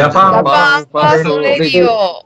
[0.00, 2.24] Japan First Radio。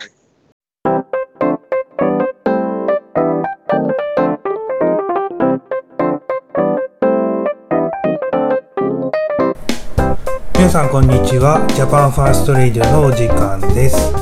[10.54, 11.66] 皆さんこんにちは。
[11.74, 14.12] Japan First Radio のお時間です。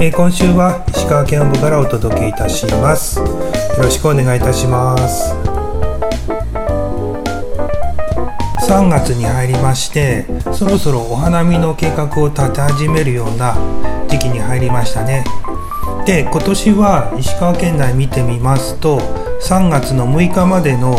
[0.00, 3.18] えー今週は石川県本部からお届けいたします。
[3.18, 3.26] よ
[3.78, 5.51] ろしくお願いいたします。
[8.72, 10.24] 3月に入りまして、
[10.54, 13.54] そろそろお花見の計画を立て始めるような
[14.08, 15.26] 時期に入りましたね。
[16.06, 18.98] で、今年は石川県内見てみますと、
[19.42, 20.96] 3月の6日までの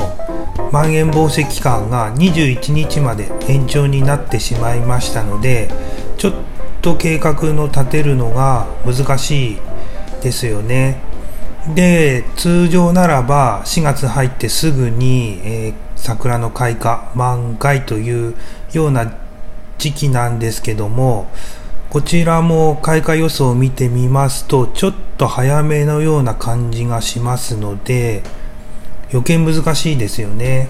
[0.71, 5.69] まん延防止期間が21日まで延長になってしまいましたので
[6.17, 6.33] ちょっ
[6.81, 9.57] と計画の立てるのが難しい
[10.21, 10.99] ですよね
[11.75, 18.35] で通常ならば4月入ってすぐに、えー桜の開花満開という
[18.73, 19.13] ような
[19.77, 21.31] 時期なんですけども
[21.89, 28.23] こちらも開花予想を見てみますとちょっと早めのような感じがしますので
[29.13, 30.69] 余計難しいですよね。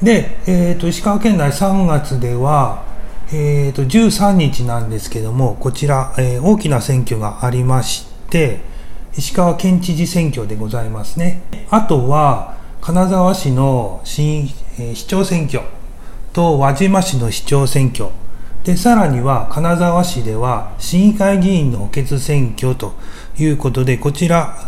[0.00, 2.84] で、えー、と石川県内3月では、
[3.32, 8.60] えー、と13日なんですけどもこちら、えー大きな選挙がありまして
[9.16, 14.42] 石川県知事選挙でございますねあとは金沢市の新、
[14.78, 15.62] えー市長選挙
[16.34, 18.10] と輪島市の市長選挙。
[18.62, 22.92] でさらには金沢市では市議会議員の補欠選挙と
[23.38, 24.58] いうことでこちら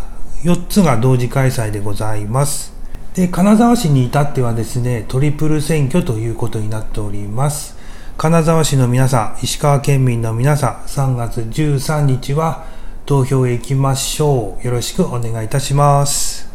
[0.45, 2.73] 4つが同時開催でございます。
[3.15, 7.77] で金沢市に至ってはですねトリプル選挙ということになっております。
[8.17, 12.65] 金沢市の皆さん石川県民の皆さん3月13日は
[13.05, 14.67] 投票へ行きましょう。
[14.67, 16.49] よろしくお願いいたします。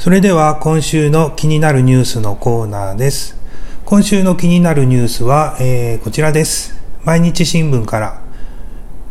[0.00, 3.36] それでは今週の気になるニュースのコーナーです。
[3.84, 6.74] 今週の気になるニュースは、えーこちらです。
[7.04, 8.22] 毎日新聞から、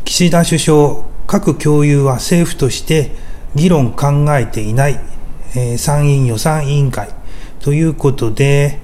[0.03, 3.11] 岸田首相、各共有は政府として
[3.53, 4.99] 議論考えていない、
[5.55, 7.09] えー参院予算委員会
[7.59, 8.79] ということで、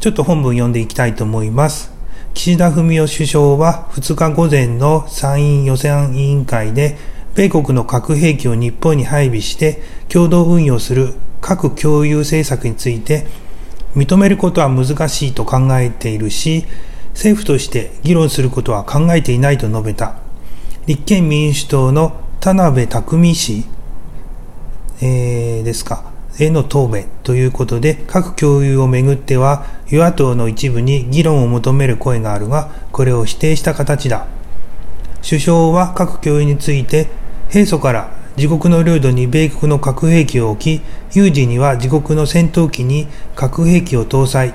[0.00, 1.92] ちょっと本文読んでいきたいと思います。
[2.32, 6.96] 岸田文雄首相は2日午前の参院予算委員会で、
[7.34, 11.12] 米国の核兵器を日本に配備して共同運用する
[11.42, 13.26] 核共有政策について
[13.94, 16.64] 認めることは難しいと考えているし、
[17.12, 20.14] 政府として議論することは考えていないと述べた。
[20.86, 23.64] 立憲民主党の田辺匠氏、
[25.02, 34.26] えーですか、への答弁ということで、核共有をめぐっては、与野党の一部に議論を求める声があるが、これを否定した形だ。
[35.28, 37.08] 首相は核共有について、
[37.50, 40.82] 平素から自国の領土に米国の核兵器を置き、
[41.14, 44.54] 有事には自国の戦闘機に核兵器を搭載、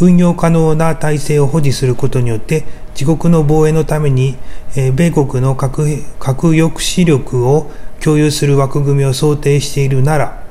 [0.00, 2.64] 運用可能な体制を保持することによって、
[2.98, 4.36] 自国の防衛のために、
[4.74, 7.70] え米国の核核抑止力を
[8.02, 10.42] 共有する枠組みを想定しているなら、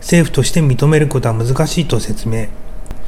[0.00, 2.48] 政府として認めることは難しいと説明。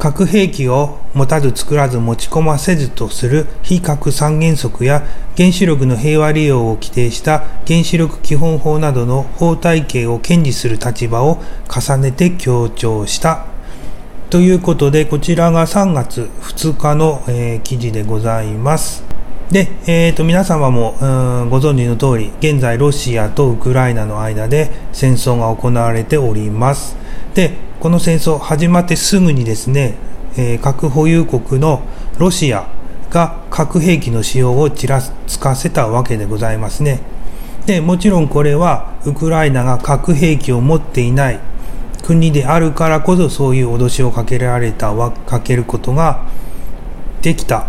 [0.01, 5.07] 核兵器を持たず作らず持ち込ませずとする非核三原則や
[5.37, 13.45] 原子力の平和利用を規定した原子力基本法などの法体系を堅持する立場を重ねて強調した。
[14.31, 19.05] ということで、こちらが3月2日の、えー記事でございます。
[19.51, 20.95] で、えー、と皆様も
[21.51, 26.97] ご存知の通り、現在ロシアとウクライナの間で戦争が行われております。
[27.35, 29.95] で、この戦争始まってすぐにですね、
[30.37, 31.81] えー核保有国の
[32.19, 32.69] ロシア
[33.09, 37.01] が核兵器の使用をちらつかせたわけでございますね。
[37.65, 41.41] で、もちろんこれはウクライナが核兵器を持っていない
[42.03, 46.27] 国であるからこそそういう脅しをかけられたわ、かけることが
[47.23, 47.67] できた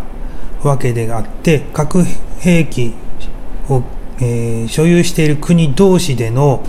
[0.62, 2.04] わけであって核
[2.42, 2.94] 兵器
[3.70, 3.82] を、
[4.20, 6.66] えー所有している国同士での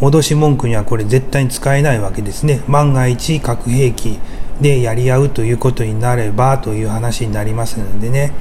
[0.00, 2.62] 脅し文句にはこれ絶対に使えないわけですね。
[2.68, 4.18] 万が一核兵器
[4.60, 8.32] でやり合うということになればという話になりますのでね。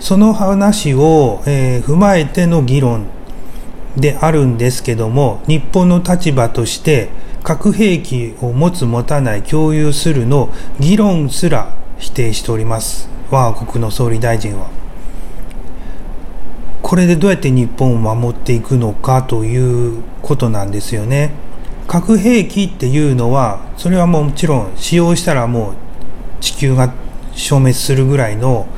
[0.00, 3.06] その話を、えー踏まえての議論
[3.96, 7.10] であるんですけども日本の立場として
[7.42, 10.48] 核兵器を持つ持たない共有するの
[10.80, 13.08] 議論すら否定しております。
[13.30, 14.83] 我が国の総理大臣は。
[16.94, 21.32] これでどうやって日本を守っていくのかということなんですよね。
[21.88, 25.74] 核兵器っていうのはそれはもちろん使用したらもう
[26.40, 26.94] 地球が
[27.32, 28.68] 消滅するぐらいの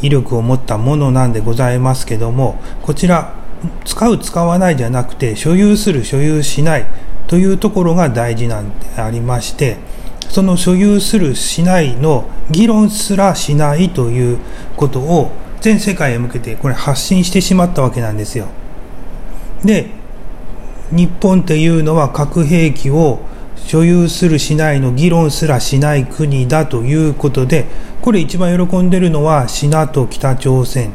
[0.00, 3.34] 威力を持ったものなんでございますけどもこちら
[3.84, 6.86] 使う使わないじゃなくて所有する所有しない
[7.26, 9.76] というところが大事なんでありまして
[10.30, 14.38] その所有するしないの議論すらしないという
[14.74, 18.48] ことを全世界へ向けてこれ発信してしまったわけなんですよ。
[19.64, 19.86] で
[20.90, 23.20] 日本っていうのは核兵器を
[23.56, 27.66] 所有するしないの議論すらしない国だということで
[28.02, 30.90] これ一番喜んでるのはシナと北朝鮮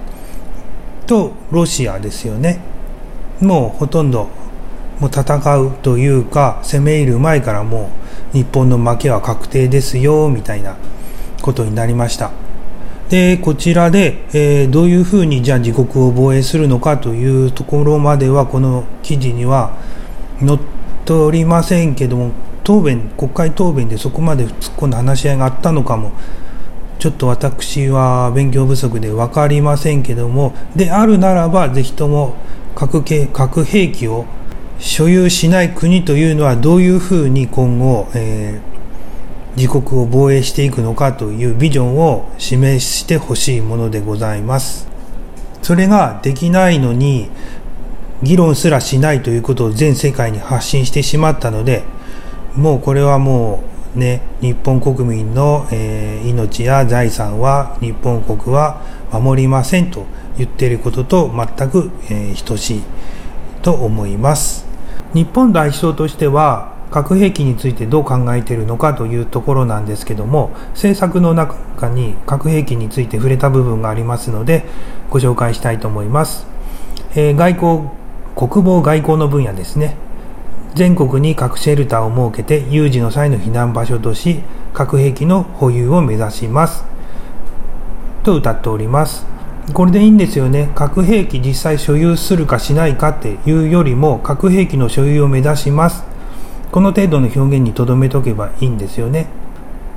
[1.08, 2.60] とロシアですよね
[3.40, 4.28] もうほとんど
[5.00, 7.90] もう戦うというか攻め入る前からも
[8.34, 10.76] う日本の負けは確定ですよみたいな
[11.42, 12.47] ことになりました
[13.10, 19.78] でこちらで、えー、どういうふうにじゃあ自国を防衛するのかというところまではこの記事には
[20.40, 20.60] 載っ
[21.06, 22.32] ておりませんけども
[22.64, 26.12] 答弁国会答弁でそこまで突っ込んだ話し合いがあったのかも
[27.00, 32.36] ちょっと私は勉強不足で分かりませんけどもであるならばぜひとも
[32.76, 34.26] 核核兵器を
[34.80, 38.77] 所有しない国というのはどういうふうに今後、えー、
[39.58, 44.88] 自国を防衛していくのかというビジョンを示してほしいものでございます。
[45.62, 47.30] それができないのに
[48.24, 51.84] 議論すらしないということを全世界に発信してしまったので
[52.56, 58.82] もうこれはもうね、日本国民の、えー、命や財産は日本国は
[59.12, 60.06] 守りませんと
[60.38, 62.84] 言っていることと全く、えー、等しい
[63.64, 64.68] と思います。
[65.14, 74.66] 日本代表としては核兵器についてどう考えているのかというところなんですけども政策の中に核兵器について触れた部分がありますので
[75.10, 76.48] ご紹介したいと思います。
[77.16, 77.90] えー、外交
[78.36, 79.96] 国防外交の分野ですね。
[80.76, 84.42] 全国に核シェルターを設けて有事の際の避難場所とし
[84.74, 86.86] 核兵器の保有を目指します。
[88.24, 89.26] と歌っております。
[89.74, 90.70] これでいいんですよね。
[90.76, 96.04] 核兵器実際所有するかしないかっていうよりも核兵器の所有を目指します。
[96.78, 99.26] この程度の表現にとどめとけばいいんですよね。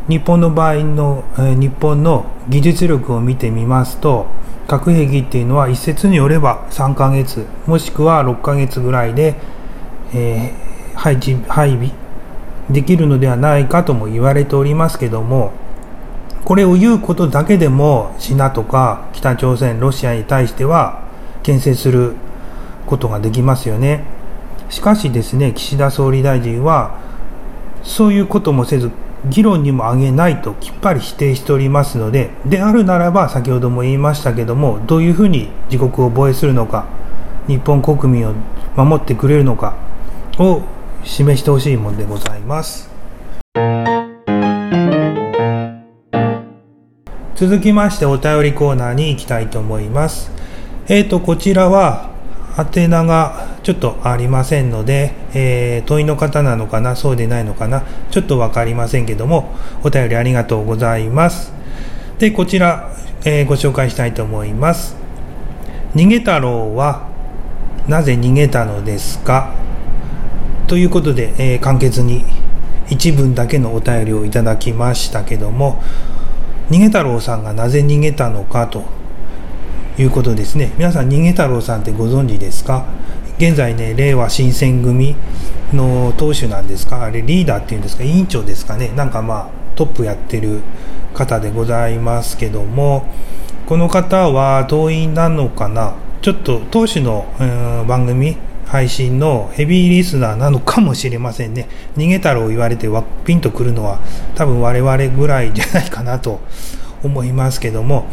[0.09, 4.29] 日本の場合の、え、日本の技術力を見てみますと
[4.67, 9.35] 核兵器っていうのは一説によれば3ヶ月もしくは6ヶ月ぐらいで、
[10.15, 11.91] えー配置配備
[12.71, 15.53] できるのではないかとも言われておりますけども
[16.47, 21.03] これを言うことだけでもシナとか北朝鮮ロシアに対しては
[21.43, 22.15] 牽制する
[22.87, 24.10] ことができますよね。
[24.71, 26.99] しかしですね岸田総理大臣は
[27.83, 28.91] そういうこともせず
[29.29, 36.87] 議論にも挙げないときっぱり否定しておりますのでであるならば先ほども言いましたけどもどういうふうに自国を防衛するのか
[37.47, 38.33] 日本国民を
[38.77, 39.77] 守ってくれるのか
[40.39, 40.63] を
[41.05, 42.91] 示してほしいものでございます。
[47.35, 50.31] 続きましてお便りコーナーに行きたいと思います。
[50.89, 52.10] えっ、ー、とこちらは
[52.57, 61.53] 宛名がちょっとありませんので、えー、問いの方なのかなそうでないのかなちょっと分かりませんけどもお便りありがとうございます。
[62.19, 62.91] でこちら、
[63.25, 64.97] えー、ご紹介したいと思います。
[65.95, 67.09] 逃げ太郎は
[67.89, 69.55] なぜ逃げたのですか？
[70.67, 72.25] ということで、えー、簡潔に
[72.89, 75.83] 一文だけのお便りをいただきましたけども
[76.71, 78.85] 逃げ太郎さんがなぜ逃げたのかと
[80.01, 80.73] いうことですね。
[80.79, 82.87] 皆さん逃げ太郎さんってご存知ですか？
[83.37, 85.15] 現在ね令和新選組
[85.75, 87.03] の党首なんですか？
[87.05, 88.03] あれリーダーっていうんですか？
[88.03, 88.89] 委員長ですかね？
[88.97, 90.63] なんかまあトップやってる
[91.13, 93.05] 方でございますけども
[93.67, 95.97] この方は党員なのかな？
[96.23, 97.27] ちょっと党首の、
[97.87, 98.37] 番組
[98.67, 101.69] 配信のヘビーリスナーなのかもしれませんね。
[101.97, 104.01] 逃げたろう言われてわピンとくるのは
[104.35, 106.41] 多分我々ぐらいじゃないかなと
[107.03, 108.07] 思いますけども、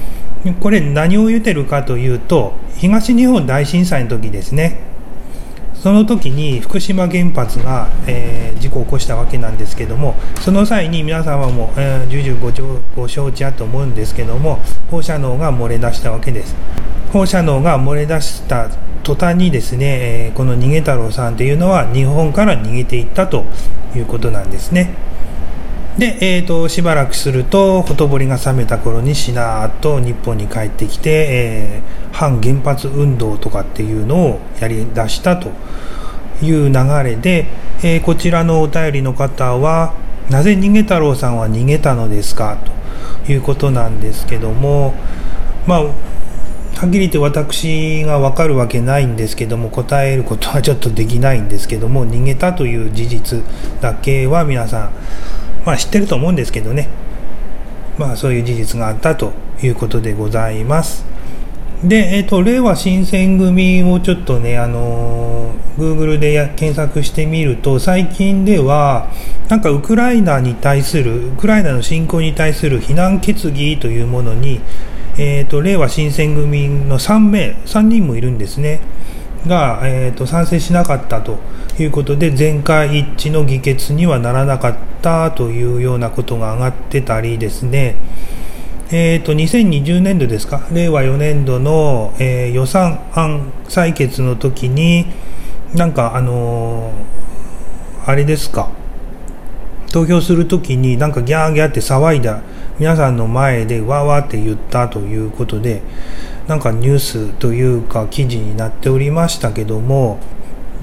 [0.53, 4.79] これ何を言ってるかというと、東日本大震災の時ですね。
[5.73, 16.55] その時に福島原発が、えー、事故を起こしたわけなんですけども、その際に皆様も、えー、重々ごご承知だと思うんですけども、放射能が漏れ出したわけです。
[17.13, 18.69] 放射能が漏れ出した
[19.03, 23.45] 途端にですねえ、この逃げ太郎さんというのは日本から逃げていったと
[23.95, 24.93] いうことなんですね。
[25.97, 35.49] で、えーと、しばらくするとほとぼりが冷めた頃にしなーっと日本に帰ってきて、えー、反原発運動とかっていうのをやりだしたと
[36.43, 36.73] いう流
[37.03, 37.47] れで、
[37.83, 39.95] えー、こちらのお便りの方は
[40.29, 42.59] なぜ逃げ太郎さんは逃げたのですか
[43.25, 44.93] ということなんですけども
[45.65, 45.83] まあ
[46.77, 53.43] はっきり言って私が分かるわけないんですけども答えることはちょっとできないんですけども逃げたという事実
[53.81, 54.91] だけは皆さん、
[55.67, 56.87] まあ、知ってると思うんですけどね。
[57.97, 61.03] まあそういう事実があったということでございます。
[61.83, 69.11] で、えっ、と、令和新選組をちょっとね、あのー、Google で検索してみると、最近では、
[69.49, 74.61] なんかウクライナに対する、ウクライナの侵攻に対する非難決議というものに、
[75.17, 78.79] えっ、と、令和新選組の3名、3人もいるんですね。
[79.45, 81.37] が、えーと、賛成しなかったと。
[81.83, 87.95] いうことで全会一致の議決にはならなかったというようなことが上がってたりですね、
[88.91, 90.67] えーと、2020年度ですか？
[90.71, 95.05] 令和4年度の、えー、予算案採決の時に
[95.75, 98.71] なんかあのー、あれですか？
[99.91, 102.41] 投票するときになんかギャーギャーって騒いだ
[102.77, 105.81] 皆さんの前でわーわーって言ったということで
[106.47, 110.19] なんかニュースというか記事になっておりましたけども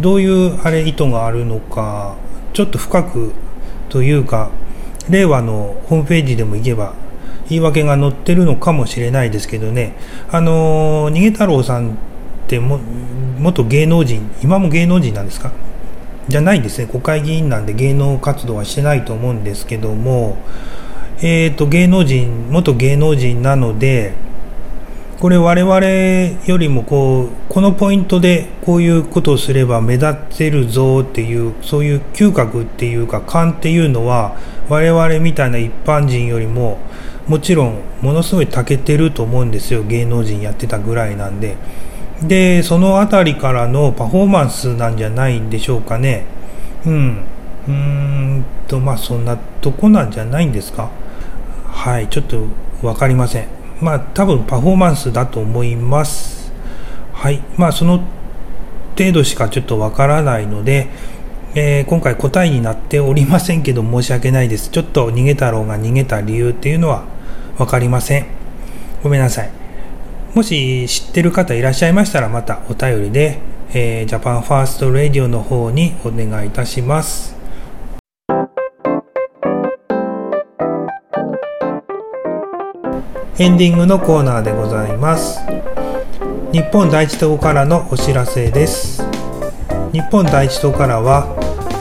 [0.00, 2.16] どういうあれ意図があるのか
[2.52, 3.32] ちょっと深く
[3.88, 4.50] というか
[5.08, 6.94] 令和のホームページでも行けば
[7.48, 9.94] 言い訳が載ってるのかもしれないですけどね。
[10.30, 11.92] あの逃げ太郎さんっ
[12.48, 12.80] ても
[13.38, 15.52] 元芸能人今も芸能人なんですか？
[16.26, 16.86] じゃないんですね。
[16.86, 20.38] 国会議員なんで芸能活動はしてないと思うんですけども
[21.20, 24.14] えっ、ー、と芸能人元芸能人なので
[25.20, 25.86] これ我々
[26.46, 34.36] よりもこうこのポイントでこういうことをすれば目立ってるぞっていうそういう嗅覚っていうか勘っていうのは
[34.68, 36.78] 我々みたいな一般人よりも
[37.26, 39.82] もちろんものすごい長けてると思うんですよ。
[39.82, 41.56] 芸能人やってたぐらいなんで。
[42.22, 46.26] でその辺りからのパフォーマンスなんじゃないんでしょうかね。
[46.84, 47.24] うん。
[47.66, 50.90] うーんとまあそんなとこなんじゃないんですか？
[51.66, 52.44] はいちょっと
[52.82, 53.63] 分かりません。
[53.84, 56.50] まあ多分パフォーマンスだと思います。
[57.12, 57.42] はい。
[57.58, 58.02] まあその
[58.96, 60.88] 程度しかちょっとわからないので、
[61.54, 64.70] えー、今回答えになっておりませんけど申し訳ないです。
[64.70, 67.04] ちょっと逃げ太郎が逃げた理由っていうのは
[67.58, 68.26] 分かりません。
[69.02, 69.50] ごめんなさい。
[70.34, 73.38] もし知ってる方いらっしゃいましたらまたお便りで、
[73.74, 77.33] えー、 Japan First Radio の方にお願いいたします。
[83.36, 85.40] エンディングのコーナーでございます。
[86.52, 89.02] 日本第一党からのお知らせです。
[89.92, 91.34] 日本第一党からは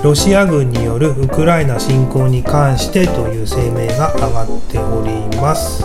[0.03, 5.83] ロシア軍によるウクライナ侵攻に関してという声明が上がっております。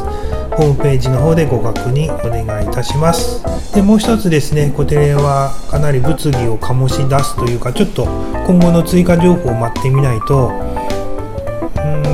[0.57, 3.45] ホームページの方でご確認お願いいたします。
[3.75, 8.07] でもう一つですねこちらはかなり物議を醸し出すというかちょっと
[8.47, 10.51] 今後の追加情報を待ってみないと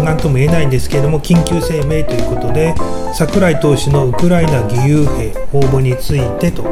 [0.04, 2.74] 何とも言えないんですけれども緊急声明ということで
[3.14, 6.62] 櫻井投手のウクライナ義勇兵応募についてと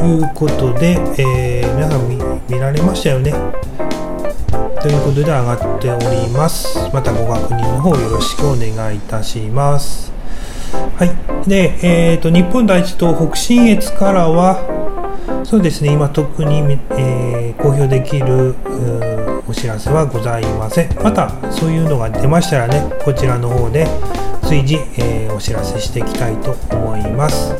[0.00, 2.08] いうことで、えー、皆さん
[2.48, 3.32] 見られましたよね。
[4.82, 6.90] ということで上がっております。
[6.92, 10.12] またご確認の方よろしくお願いいたします。
[10.96, 11.48] はい。
[11.48, 14.58] で、えっ、ー、と、日本第一党北信越からは、
[15.44, 18.56] そうですね、今特に、えー、公表できる、
[19.48, 20.94] お知らせはございません。
[21.02, 23.86] またそういうのが出ましたらね、こちらの方で
[24.42, 27.54] 随時、えー、お知らせしていきたいと思います。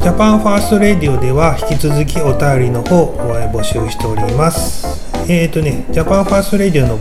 [0.00, 3.16] Japan First Radio では引き続きお便りの方を
[3.52, 5.12] 募集しております。
[5.30, 6.98] えっ、ー、とね、 Japan First Radio の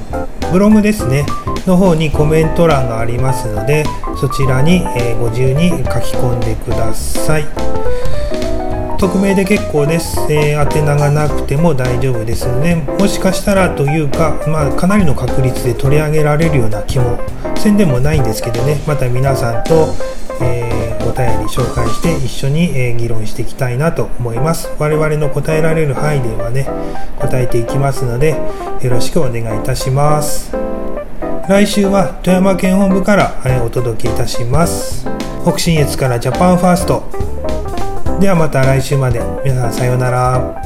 [0.51, 1.25] ブログですね、
[1.65, 3.85] の方にコメント欄がありますので、
[4.19, 7.70] そちらに、えー、ご自由に書き込んでください。
[9.01, 17.19] 匿名で結構です、えー、宛名がなくても大丈夫ですのでもしかしたらというか、まあ、かなりの確率で取り上げられるような気も
[17.57, 18.79] せんでもないんですけどね。
[18.87, 19.87] また皆さんと、
[20.39, 24.69] えー、お便り紹介して一緒に、えー、議論していきたいなと思います。
[24.77, 26.67] 我々の答えられる範囲ではね
[27.19, 28.39] 答えていきますので
[28.81, 30.51] よろしくお願いいたします。
[31.49, 33.33] 来週は富山県本部から、
[33.65, 35.07] お届けいたします。
[35.43, 37.30] 北信越からジャパンファースト。
[38.21, 40.61] ではまた来週まで皆さんさようなら。